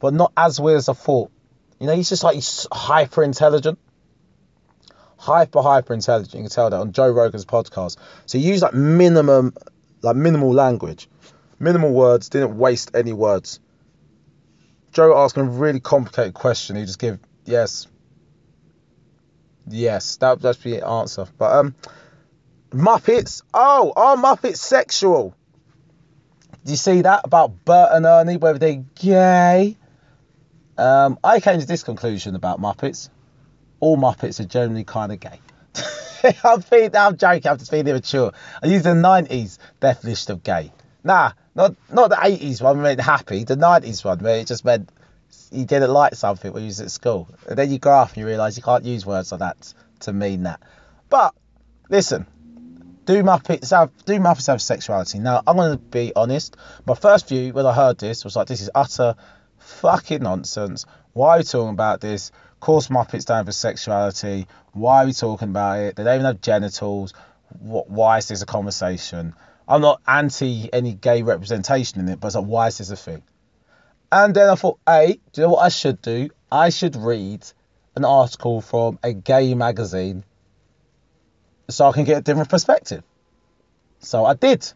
[0.00, 1.30] But not as weird as I thought.
[1.78, 3.78] You know, he's just like he's hyper intelligent.
[5.16, 6.34] Hyper, hyper intelligent.
[6.34, 7.96] You can tell that on Joe Rogan's podcast.
[8.26, 9.54] So he used like minimum,
[10.00, 11.08] like minimal language.
[11.60, 13.60] Minimal words, didn't waste any words.
[14.92, 16.74] Joe asked him a really complicated question.
[16.74, 17.86] He just give yes,
[19.68, 21.26] Yes, that would just be the answer.
[21.38, 21.74] But um,
[22.70, 23.42] Muppets.
[23.52, 25.34] Oh, are Muppets sexual?
[26.64, 29.76] Do you see that about Bert and Ernie, whether they're gay?
[30.78, 33.08] Um, I came to this conclusion about Muppets.
[33.80, 35.40] All Muppets are generally kind of gay.
[36.44, 37.50] I'm, being, I'm joking.
[37.50, 38.32] I'm just being immature.
[38.62, 40.72] I use the 90s definition of gay.
[41.04, 43.44] Nah, not not the 80s one meant happy.
[43.44, 44.88] The 90s one where it just meant
[45.50, 47.28] you didn't like something when you was at school.
[47.46, 50.12] And then you grow up and you realise you can't use words like that to
[50.12, 50.60] mean that.
[51.08, 51.34] But
[51.88, 52.26] listen,
[53.04, 55.18] do Muppets have do Muppets have sexuality?
[55.18, 56.56] Now I'm gonna be honest.
[56.86, 59.14] My first view when I heard this was like this is utter
[59.58, 60.86] fucking nonsense.
[61.12, 62.30] Why are we talking about this?
[62.30, 64.46] Of course Muppets don't have sexuality.
[64.72, 65.96] Why are we talking about it?
[65.96, 67.12] They don't even have genitals.
[67.58, 69.34] What, why is this a conversation?
[69.68, 72.96] I'm not anti any gay representation in it, but it's like why is this a
[72.96, 73.22] thing?
[74.12, 76.28] And then I thought, hey, do you know what I should do?
[76.50, 77.46] I should read
[77.96, 80.22] an article from a gay magazine
[81.70, 83.02] so I can get a different perspective.
[84.00, 84.70] So I did.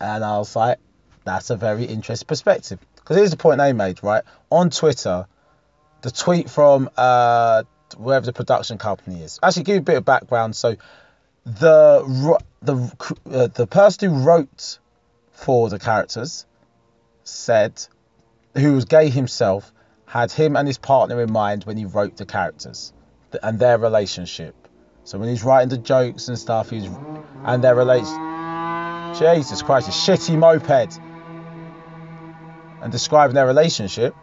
[0.00, 0.78] And I was like,
[1.24, 2.78] that's a very interesting perspective.
[2.96, 4.24] Because here's the point they made, right?
[4.48, 5.26] On Twitter,
[6.00, 7.64] the tweet from uh,
[7.98, 9.38] wherever the production company is.
[9.42, 10.56] Actually, give you a bit of background.
[10.56, 10.76] So
[11.44, 12.76] the the
[13.30, 14.78] uh, the person who wrote
[15.32, 16.46] for the characters
[17.24, 17.86] said
[18.58, 19.72] who was gay himself,
[20.06, 22.92] had him and his partner in mind when he wrote the characters
[23.42, 24.54] and their relationship.
[25.04, 26.88] So when he's writing the jokes and stuff, he's
[27.44, 28.28] and their relation.
[29.18, 30.98] Jesus Christ, a shitty moped.
[32.80, 34.14] And describing their relationship,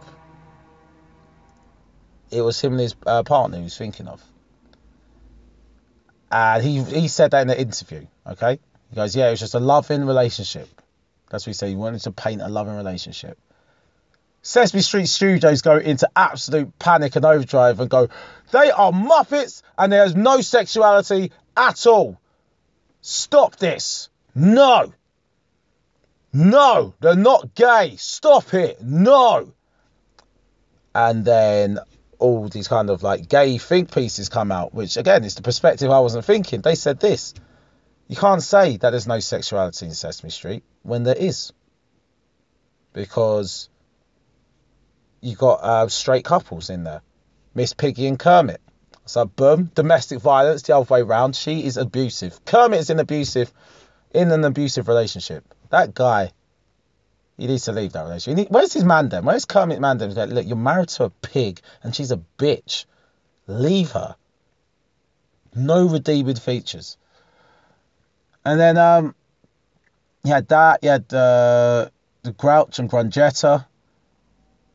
[2.30, 4.22] it was him and his uh, partner he was thinking of.
[6.30, 8.06] And he he said that in the interview.
[8.26, 8.58] Okay,
[8.90, 10.68] he goes, yeah, it was just a loving relationship.
[11.30, 11.68] That's what he said.
[11.68, 13.38] He wanted to paint a loving relationship.
[14.46, 18.08] Sesame Street Studios go into absolute panic and overdrive and go,
[18.52, 22.20] they are Muppets and there's no sexuality at all.
[23.00, 24.08] Stop this.
[24.36, 24.94] No.
[26.32, 27.96] No, they're not gay.
[27.96, 28.80] Stop it.
[28.80, 29.52] No.
[30.94, 31.80] And then
[32.20, 35.90] all these kind of like gay think pieces come out, which again is the perspective
[35.90, 36.60] I wasn't thinking.
[36.60, 37.34] They said this.
[38.06, 41.52] You can't say that there's no sexuality in Sesame Street when there is.
[42.92, 43.68] Because
[45.26, 47.02] you got uh, straight couples in there.
[47.52, 48.60] Miss Piggy and Kermit.
[49.06, 51.34] So boom, domestic violence the other way round.
[51.34, 52.44] She is abusive.
[52.44, 53.52] Kermit is in abusive,
[54.12, 55.44] in an abusive relationship.
[55.70, 56.30] That guy,
[57.36, 58.36] he needs to leave that relationship.
[58.36, 59.24] Need, where's his man then?
[59.24, 60.14] Where's Kermit man then?
[60.14, 62.84] Like, look, you're married to a pig and she's a bitch.
[63.48, 64.14] Leave her.
[65.56, 66.98] No redeeming features.
[68.44, 69.14] And then um,
[70.22, 70.84] you had that.
[70.84, 71.88] You had uh,
[72.22, 73.66] the Grouch and Grundgetta.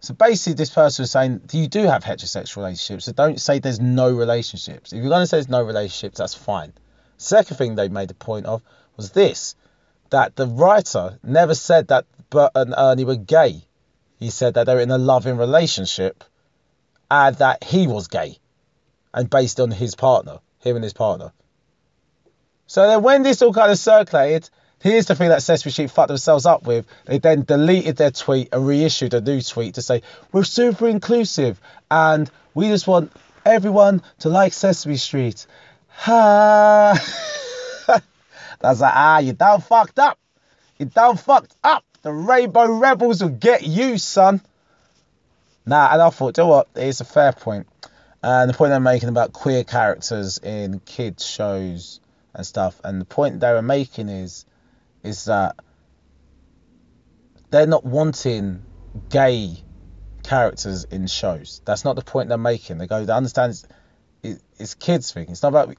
[0.02, 3.80] So basically, this person was saying you do have heterosexual relationships, so don't say there's
[3.80, 4.92] no relationships.
[4.92, 6.74] If you're going to say there's no relationships, that's fine.
[7.18, 8.64] Second thing they made a point of
[8.98, 9.56] was this
[10.10, 13.62] that the writer never said that Bert and Ernie were gay.
[14.20, 16.24] He said that they were in a loving relationship
[17.10, 18.38] and that he was gay
[19.14, 21.32] and based on his partner, him and his partner.
[22.66, 24.49] So then when this all kind of circulated,
[24.82, 26.88] Here's the thing that Sesame Street fucked themselves up with.
[27.06, 30.02] They then deleted their tweet and reissued a new tweet to say,
[30.32, 33.12] We're super inclusive and we just want
[33.46, 35.46] everyone to like Sesame Street.
[35.90, 36.94] Ha!
[38.60, 40.18] That's like, ah, you done fucked up.
[40.80, 41.84] You done fucked up.
[42.02, 44.42] The Rainbow Rebels will get you, son.
[45.66, 46.68] Nah, and I thought, you know what?
[46.76, 47.68] It's a fair point.
[48.24, 52.00] And the point they're making about queer characters in kids' shows
[52.34, 52.82] and stuff.
[52.84, 54.46] And the point they were making is
[55.04, 55.56] is that
[57.49, 58.64] they're not wanting
[59.10, 59.58] gay
[60.24, 61.62] characters in shows.
[61.66, 62.78] That's not the point they're making.
[62.78, 63.52] They go, they understand
[64.24, 65.28] it's, it's kids thing.
[65.30, 65.76] It's not about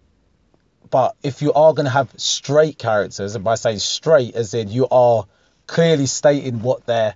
[0.90, 4.68] but if you are going to have straight characters, and by saying straight, as in
[4.68, 5.24] you are
[5.66, 7.14] clearly stating what their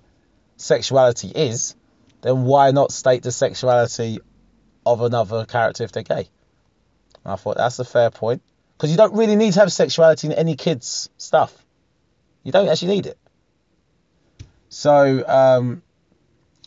[0.55, 1.75] sexuality is,
[2.21, 4.19] then why not state the sexuality
[4.83, 6.27] of another character if they're gay?
[7.23, 8.41] And I thought that's a fair point.
[8.75, 11.53] Because you don't really need to have sexuality in any kids' stuff.
[12.47, 13.17] You don't actually need it.
[14.69, 15.81] So, um,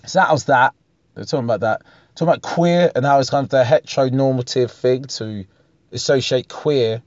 [0.05, 0.74] so that was that.
[1.14, 1.85] We're talking about that.
[2.14, 5.47] Talking about queer and how it's kind of the heteronormative thing to
[5.91, 7.03] associate queer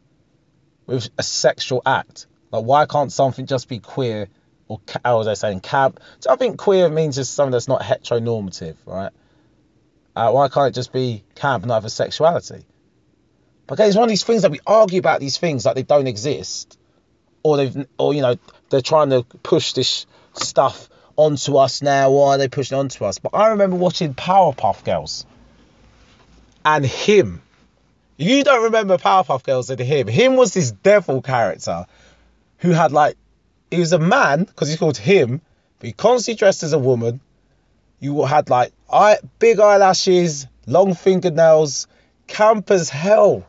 [0.87, 2.25] with a sexual act.
[2.49, 4.27] Like, why can't something just be queer
[4.67, 5.99] or how was I saying camp?
[6.21, 9.11] So I think queer means just something that's not heteronormative, right?
[10.15, 12.65] Uh, why can't it just be camp and not have a sexuality?
[13.69, 16.07] Okay, it's one of these things that we argue about these things like they don't
[16.07, 16.79] exist,
[17.43, 18.37] or they've, or you know,
[18.69, 22.09] they're trying to push this stuff onto us now.
[22.11, 23.19] Why are they pushing onto us?
[23.19, 25.25] But I remember watching Powerpuff Girls,
[26.65, 27.41] and him.
[28.17, 30.07] You don't remember Powerpuff Girls and him.
[30.07, 31.85] Him was this devil character
[32.59, 33.17] who had like,
[33.69, 35.41] he was a man because he's called him,
[35.79, 37.19] but he constantly dressed as a woman.
[37.99, 41.87] You had like eye, big eyelashes, long fingernails,
[42.27, 43.45] camp as hell.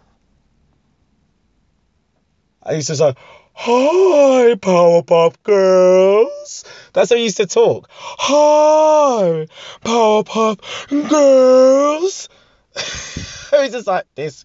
[2.63, 3.19] And he's just like,
[3.57, 6.65] Hi, Powerpuff Girls.
[6.93, 7.89] That's how he used to talk.
[7.91, 9.47] Hi,
[9.83, 12.29] Powerpuff Girls.
[12.75, 14.45] he's just like, this,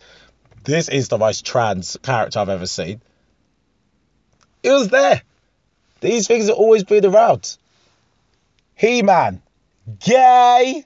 [0.63, 3.01] this is the most trans character I've ever seen.
[4.61, 5.23] It was there.
[6.01, 7.57] These things have always been around.
[8.75, 9.41] He Man.
[9.99, 10.85] Gay.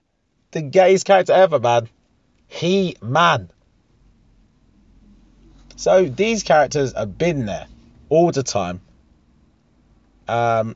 [0.51, 1.89] The gayest character ever, man.
[2.47, 3.49] He Man.
[5.75, 7.67] So these characters have been there
[8.13, 8.79] all the time.
[10.27, 10.75] Um,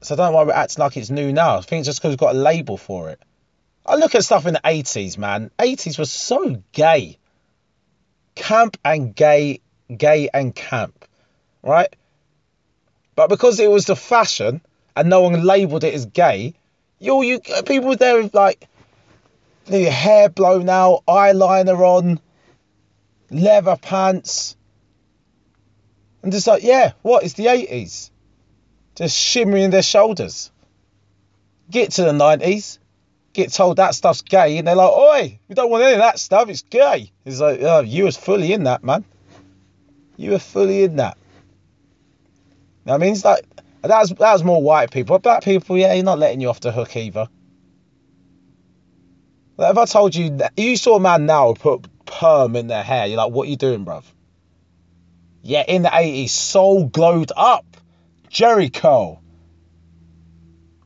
[0.00, 1.58] so I don't know why we're acting like it's new now.
[1.58, 3.20] I think it's just because we've got a label for it.
[3.84, 5.50] I look at stuff in the 80s, man.
[5.58, 7.18] 80s was so gay.
[8.34, 9.60] Camp and gay,
[9.94, 11.04] gay and camp,
[11.62, 11.94] right?
[13.14, 14.62] But because it was the fashion
[14.96, 16.54] and no one labelled it as gay,
[16.98, 18.66] you you people there with like
[19.66, 22.20] their hair blown out, eyeliner on,
[23.30, 24.56] leather pants.
[26.22, 27.24] And just like, yeah, what?
[27.24, 28.10] It's the 80s.
[28.94, 30.50] Just shimmering their shoulders.
[31.70, 32.78] Get to the 90s,
[33.32, 36.18] get told that stuff's gay, and they're like, oi, we don't want any of that
[36.18, 37.12] stuff, it's gay.
[37.24, 39.04] It's like, oh, you was fully in that, man.
[40.16, 41.16] You were fully in that.
[42.86, 43.46] I mean, it's like,
[43.82, 45.18] that was, that was more white people.
[45.20, 47.28] Black people, yeah, you're not letting you off the hook either.
[49.56, 52.82] Like if I told you, that, you saw a man now put perm in their
[52.82, 54.04] hair, you're like, what are you doing, bruv?
[55.42, 57.64] Yeah, in the 80s, Soul glowed up.
[58.30, 59.22] Jheri curl.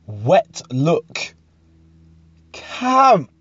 [0.07, 1.33] Wet look.
[2.51, 3.31] Camp.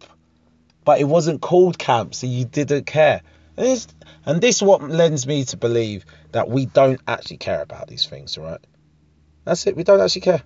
[0.85, 3.23] But it wasn't called camp, so you didn't care.
[3.57, 3.87] And this,
[4.27, 8.37] and this what lends me to believe that we don't actually care about these things,
[8.37, 8.61] right?
[9.45, 9.77] That's it.
[9.77, 10.43] We don't actually care.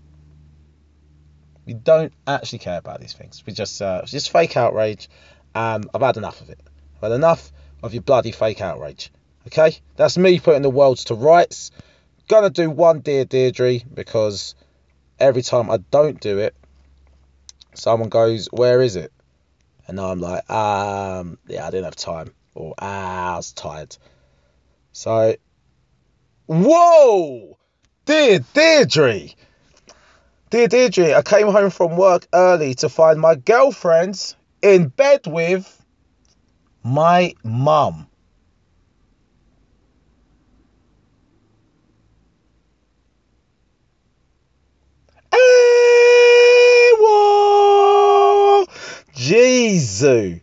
[1.65, 3.43] We don't actually care about these things.
[3.47, 5.09] We just uh, just fake outrage.
[5.55, 6.61] Um, I've had enough of it.
[6.97, 7.53] I've had enough
[7.83, 9.11] of your bloody fake outrage.
[9.49, 11.71] Okay, that's me putting the worlds to rights.
[12.29, 14.55] Gonna do one Dear Deirdre because
[15.19, 16.55] every time I don't do it,
[17.73, 19.11] someone goes, Where is it?
[19.87, 22.35] And I'm like, um, yeah, I didn't have time.
[22.55, 23.97] Or ah, I was tired.
[24.93, 25.35] So
[26.45, 27.57] Whoa!
[28.05, 29.29] Dear Deirdre!
[30.51, 35.83] Dear Deirdre, I came home from work early to find my girlfriend in bed with
[36.85, 38.08] my mum.
[49.15, 50.41] Jesus.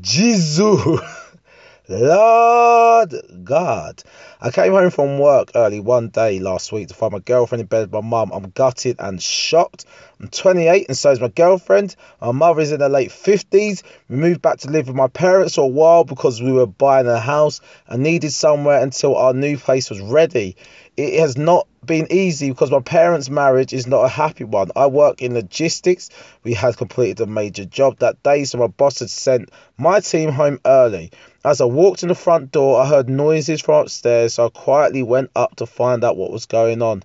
[0.00, 1.00] Jesus.
[1.88, 4.02] Lord God.
[4.38, 7.66] I came home from work early one day last week to find my girlfriend in
[7.68, 8.32] bed with my mum.
[8.34, 9.86] I'm gutted and shocked.
[10.20, 11.96] I'm 28 and so is my girlfriend.
[12.20, 13.82] My mother is in her late 50s.
[14.10, 17.06] We moved back to live with my parents for a while because we were buying
[17.06, 20.56] a house and needed somewhere until our new place was ready.
[20.98, 24.70] It has not been easy because my parents' marriage is not a happy one.
[24.74, 26.10] I work in logistics.
[26.42, 30.30] We had completed a major job that day, so my boss had sent my team
[30.30, 31.12] home early.
[31.44, 35.02] As I walked in the front door, I heard noises from upstairs, so I quietly
[35.02, 37.02] went up to find out what was going on.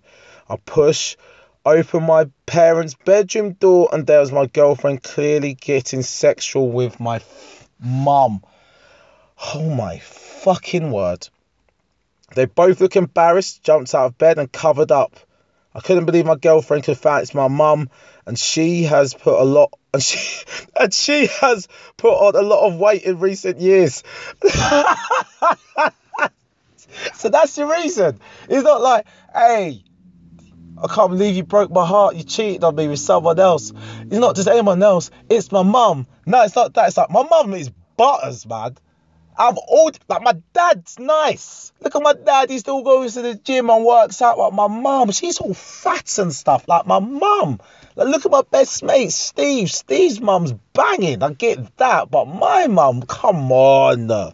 [0.49, 1.15] I push
[1.65, 7.17] open my parents' bedroom door, and there was my girlfriend clearly getting sexual with my
[7.17, 8.43] f- mum.
[9.53, 11.27] Oh my fucking word.
[12.35, 15.15] They both look embarrassed, jumped out of bed and covered up.
[15.73, 17.89] I couldn't believe my girlfriend could find it's my mum,
[18.25, 20.45] and she has put a lot and she
[20.79, 21.67] and she has
[21.97, 24.03] put on a lot of weight in recent years.
[27.13, 28.19] so that's the reason.
[28.49, 29.83] It's not like, hey,
[30.81, 32.15] I can't believe you broke my heart.
[32.15, 33.71] You cheated on me with someone else.
[34.01, 35.11] It's not just anyone else.
[35.29, 36.07] It's my mum.
[36.25, 36.87] No, it's not that.
[36.87, 38.77] It's like my mum is butters, man.
[39.37, 41.71] I've all like my dad's nice.
[41.81, 42.49] Look at my dad.
[42.49, 44.37] He still goes to the gym and works out.
[44.37, 46.67] Like my mum, she's all fat and stuff.
[46.67, 47.59] Like my mum.
[47.95, 49.71] Like look at my best mate, Steve.
[49.71, 51.23] Steve's mum's banging.
[51.23, 54.33] I get that, but my mum, come on.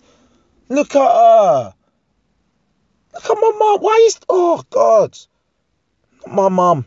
[0.69, 1.73] Look at her.
[3.17, 3.79] At my mum.
[3.81, 4.19] Why is?
[4.29, 5.17] Oh God
[6.29, 6.85] my mum.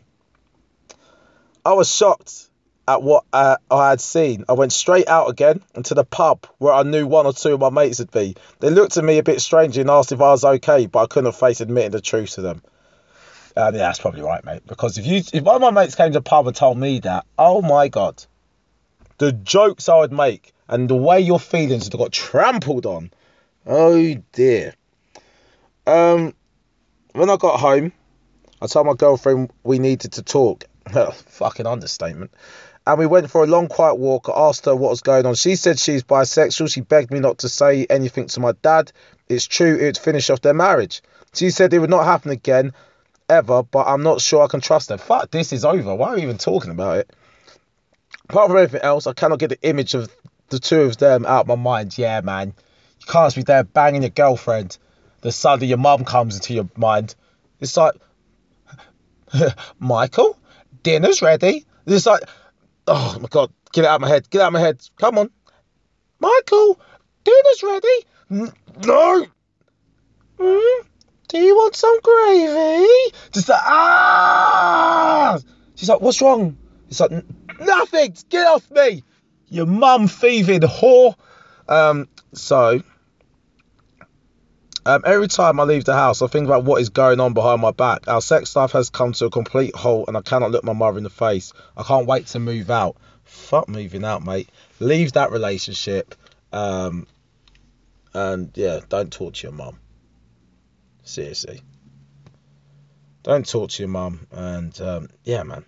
[1.65, 2.49] I was shocked
[2.87, 4.45] at what uh, I had seen.
[4.49, 7.59] I went straight out again into the pub where I knew one or two of
[7.59, 8.35] my mates would be.
[8.59, 11.05] They looked at me a bit strangely and asked if I was okay, but I
[11.05, 12.61] couldn't face admitting the truth to them.
[13.55, 14.63] Um, yeah, that's probably right, mate.
[14.65, 16.99] Because if you, if one of my mates came to the pub and told me
[16.99, 18.23] that, oh my god,
[19.17, 23.11] the jokes I would make and the way your feelings got trampled on.
[23.65, 24.73] Oh dear.
[25.87, 26.33] Um,
[27.13, 27.91] when I got home,
[28.61, 30.65] I told my girlfriend we needed to talk.
[31.13, 32.31] Fucking understatement.
[32.85, 34.29] And we went for a long, quiet walk.
[34.29, 35.35] I asked her what was going on.
[35.35, 36.71] She said she's bisexual.
[36.71, 38.91] She begged me not to say anything to my dad.
[39.29, 41.01] It's true, it would finish off their marriage.
[41.33, 42.73] She said it would not happen again,
[43.29, 44.97] ever, but I'm not sure I can trust her.
[44.97, 45.95] Fuck, this is over.
[45.95, 47.15] Why are we even talking about it?
[48.29, 50.13] Apart from everything else, I cannot get the image of
[50.49, 51.97] the two of them out of my mind.
[51.97, 52.53] Yeah, man.
[52.99, 54.77] You can't be there banging your girlfriend.
[55.21, 57.15] The of your mum comes into your mind.
[57.59, 57.93] It's like,
[59.79, 60.37] Michael,
[60.83, 61.65] dinner's ready.
[61.85, 62.23] It's like,
[62.87, 64.81] oh my God, get out of my head, get out of my head.
[64.97, 65.29] Come on.
[66.19, 66.79] Michael,
[67.23, 68.47] dinner's ready.
[68.87, 69.25] No.
[70.39, 70.85] Mm,
[71.27, 72.87] do you want some gravy?
[73.31, 75.39] Just like, ah.
[75.75, 76.57] She's like, what's wrong?
[76.89, 77.11] It's like,
[77.59, 78.15] nothing.
[78.29, 79.03] Get off me.
[79.49, 81.15] Your mum thieving whore.
[81.67, 82.81] Um, so
[84.85, 87.61] um, every time I leave the house, I think about what is going on behind
[87.61, 88.07] my back.
[88.07, 90.97] Our sex life has come to a complete halt, and I cannot look my mother
[90.97, 91.53] in the face.
[91.77, 92.97] I can't wait to move out.
[93.23, 94.49] Fuck moving out, mate.
[94.79, 96.15] Leave that relationship.
[96.51, 97.07] Um,
[98.13, 99.79] and yeah, don't talk to your mum.
[101.03, 101.61] Seriously.
[103.23, 104.27] Don't talk to your mum.
[104.31, 105.63] And um, yeah, man.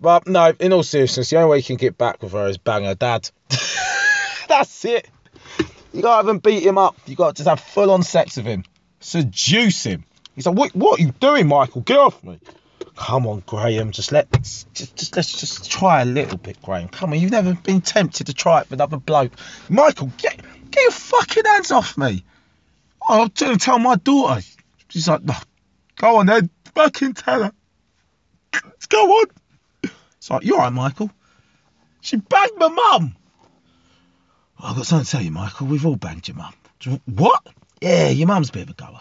[0.00, 2.58] But no, in all seriousness, the only way you can get back with her is
[2.58, 3.30] bang her dad.
[4.48, 5.08] That's it.
[5.94, 6.96] You can't even beat him up.
[7.06, 8.64] You got to just have full on sex with him.
[8.98, 10.04] Seduce him.
[10.34, 11.82] He's like, what, what are you doing, Michael?
[11.82, 12.40] Get off me.
[12.96, 13.92] Come on, Graham.
[13.92, 16.88] Just let just, just let's just try a little bit, Graham.
[16.88, 19.32] Come on, you've never been tempted to try it with another bloke.
[19.68, 20.40] Michael, get
[20.70, 22.24] get your fucking hands off me.
[23.08, 24.42] Oh, I'll tell my daughter.
[24.88, 25.34] She's like, no,
[25.96, 27.52] go on then, fucking tell her.
[28.88, 29.26] Go on.
[30.18, 31.10] It's like, you alright, Michael?
[32.00, 33.16] She banged my mum.
[34.64, 35.66] I've got something to tell you, Michael.
[35.66, 36.54] We've all banged your mum.
[37.06, 37.46] What?
[37.80, 39.00] Yeah, your mum's a bit of a goer.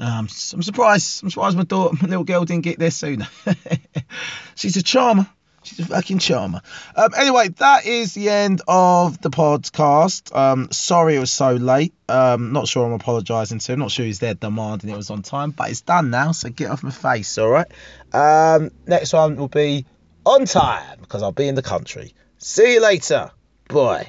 [0.00, 1.22] Um, I'm surprised.
[1.22, 3.28] I'm surprised my daughter, my little girl, didn't get there sooner.
[4.54, 5.28] She's a charmer.
[5.64, 6.62] She's a fucking charmer.
[6.96, 10.34] Um, anyway, that is the end of the podcast.
[10.34, 11.92] Um, sorry it was so late.
[12.08, 13.80] Um, not sure I'm apologising to him.
[13.80, 16.32] Not sure he's there demanding it was on time, but it's done now.
[16.32, 17.66] So get off my face, all right.
[18.12, 19.84] Um, next one will be
[20.24, 22.14] on time because I'll be in the country.
[22.38, 23.30] See you later.
[23.68, 24.08] Bye.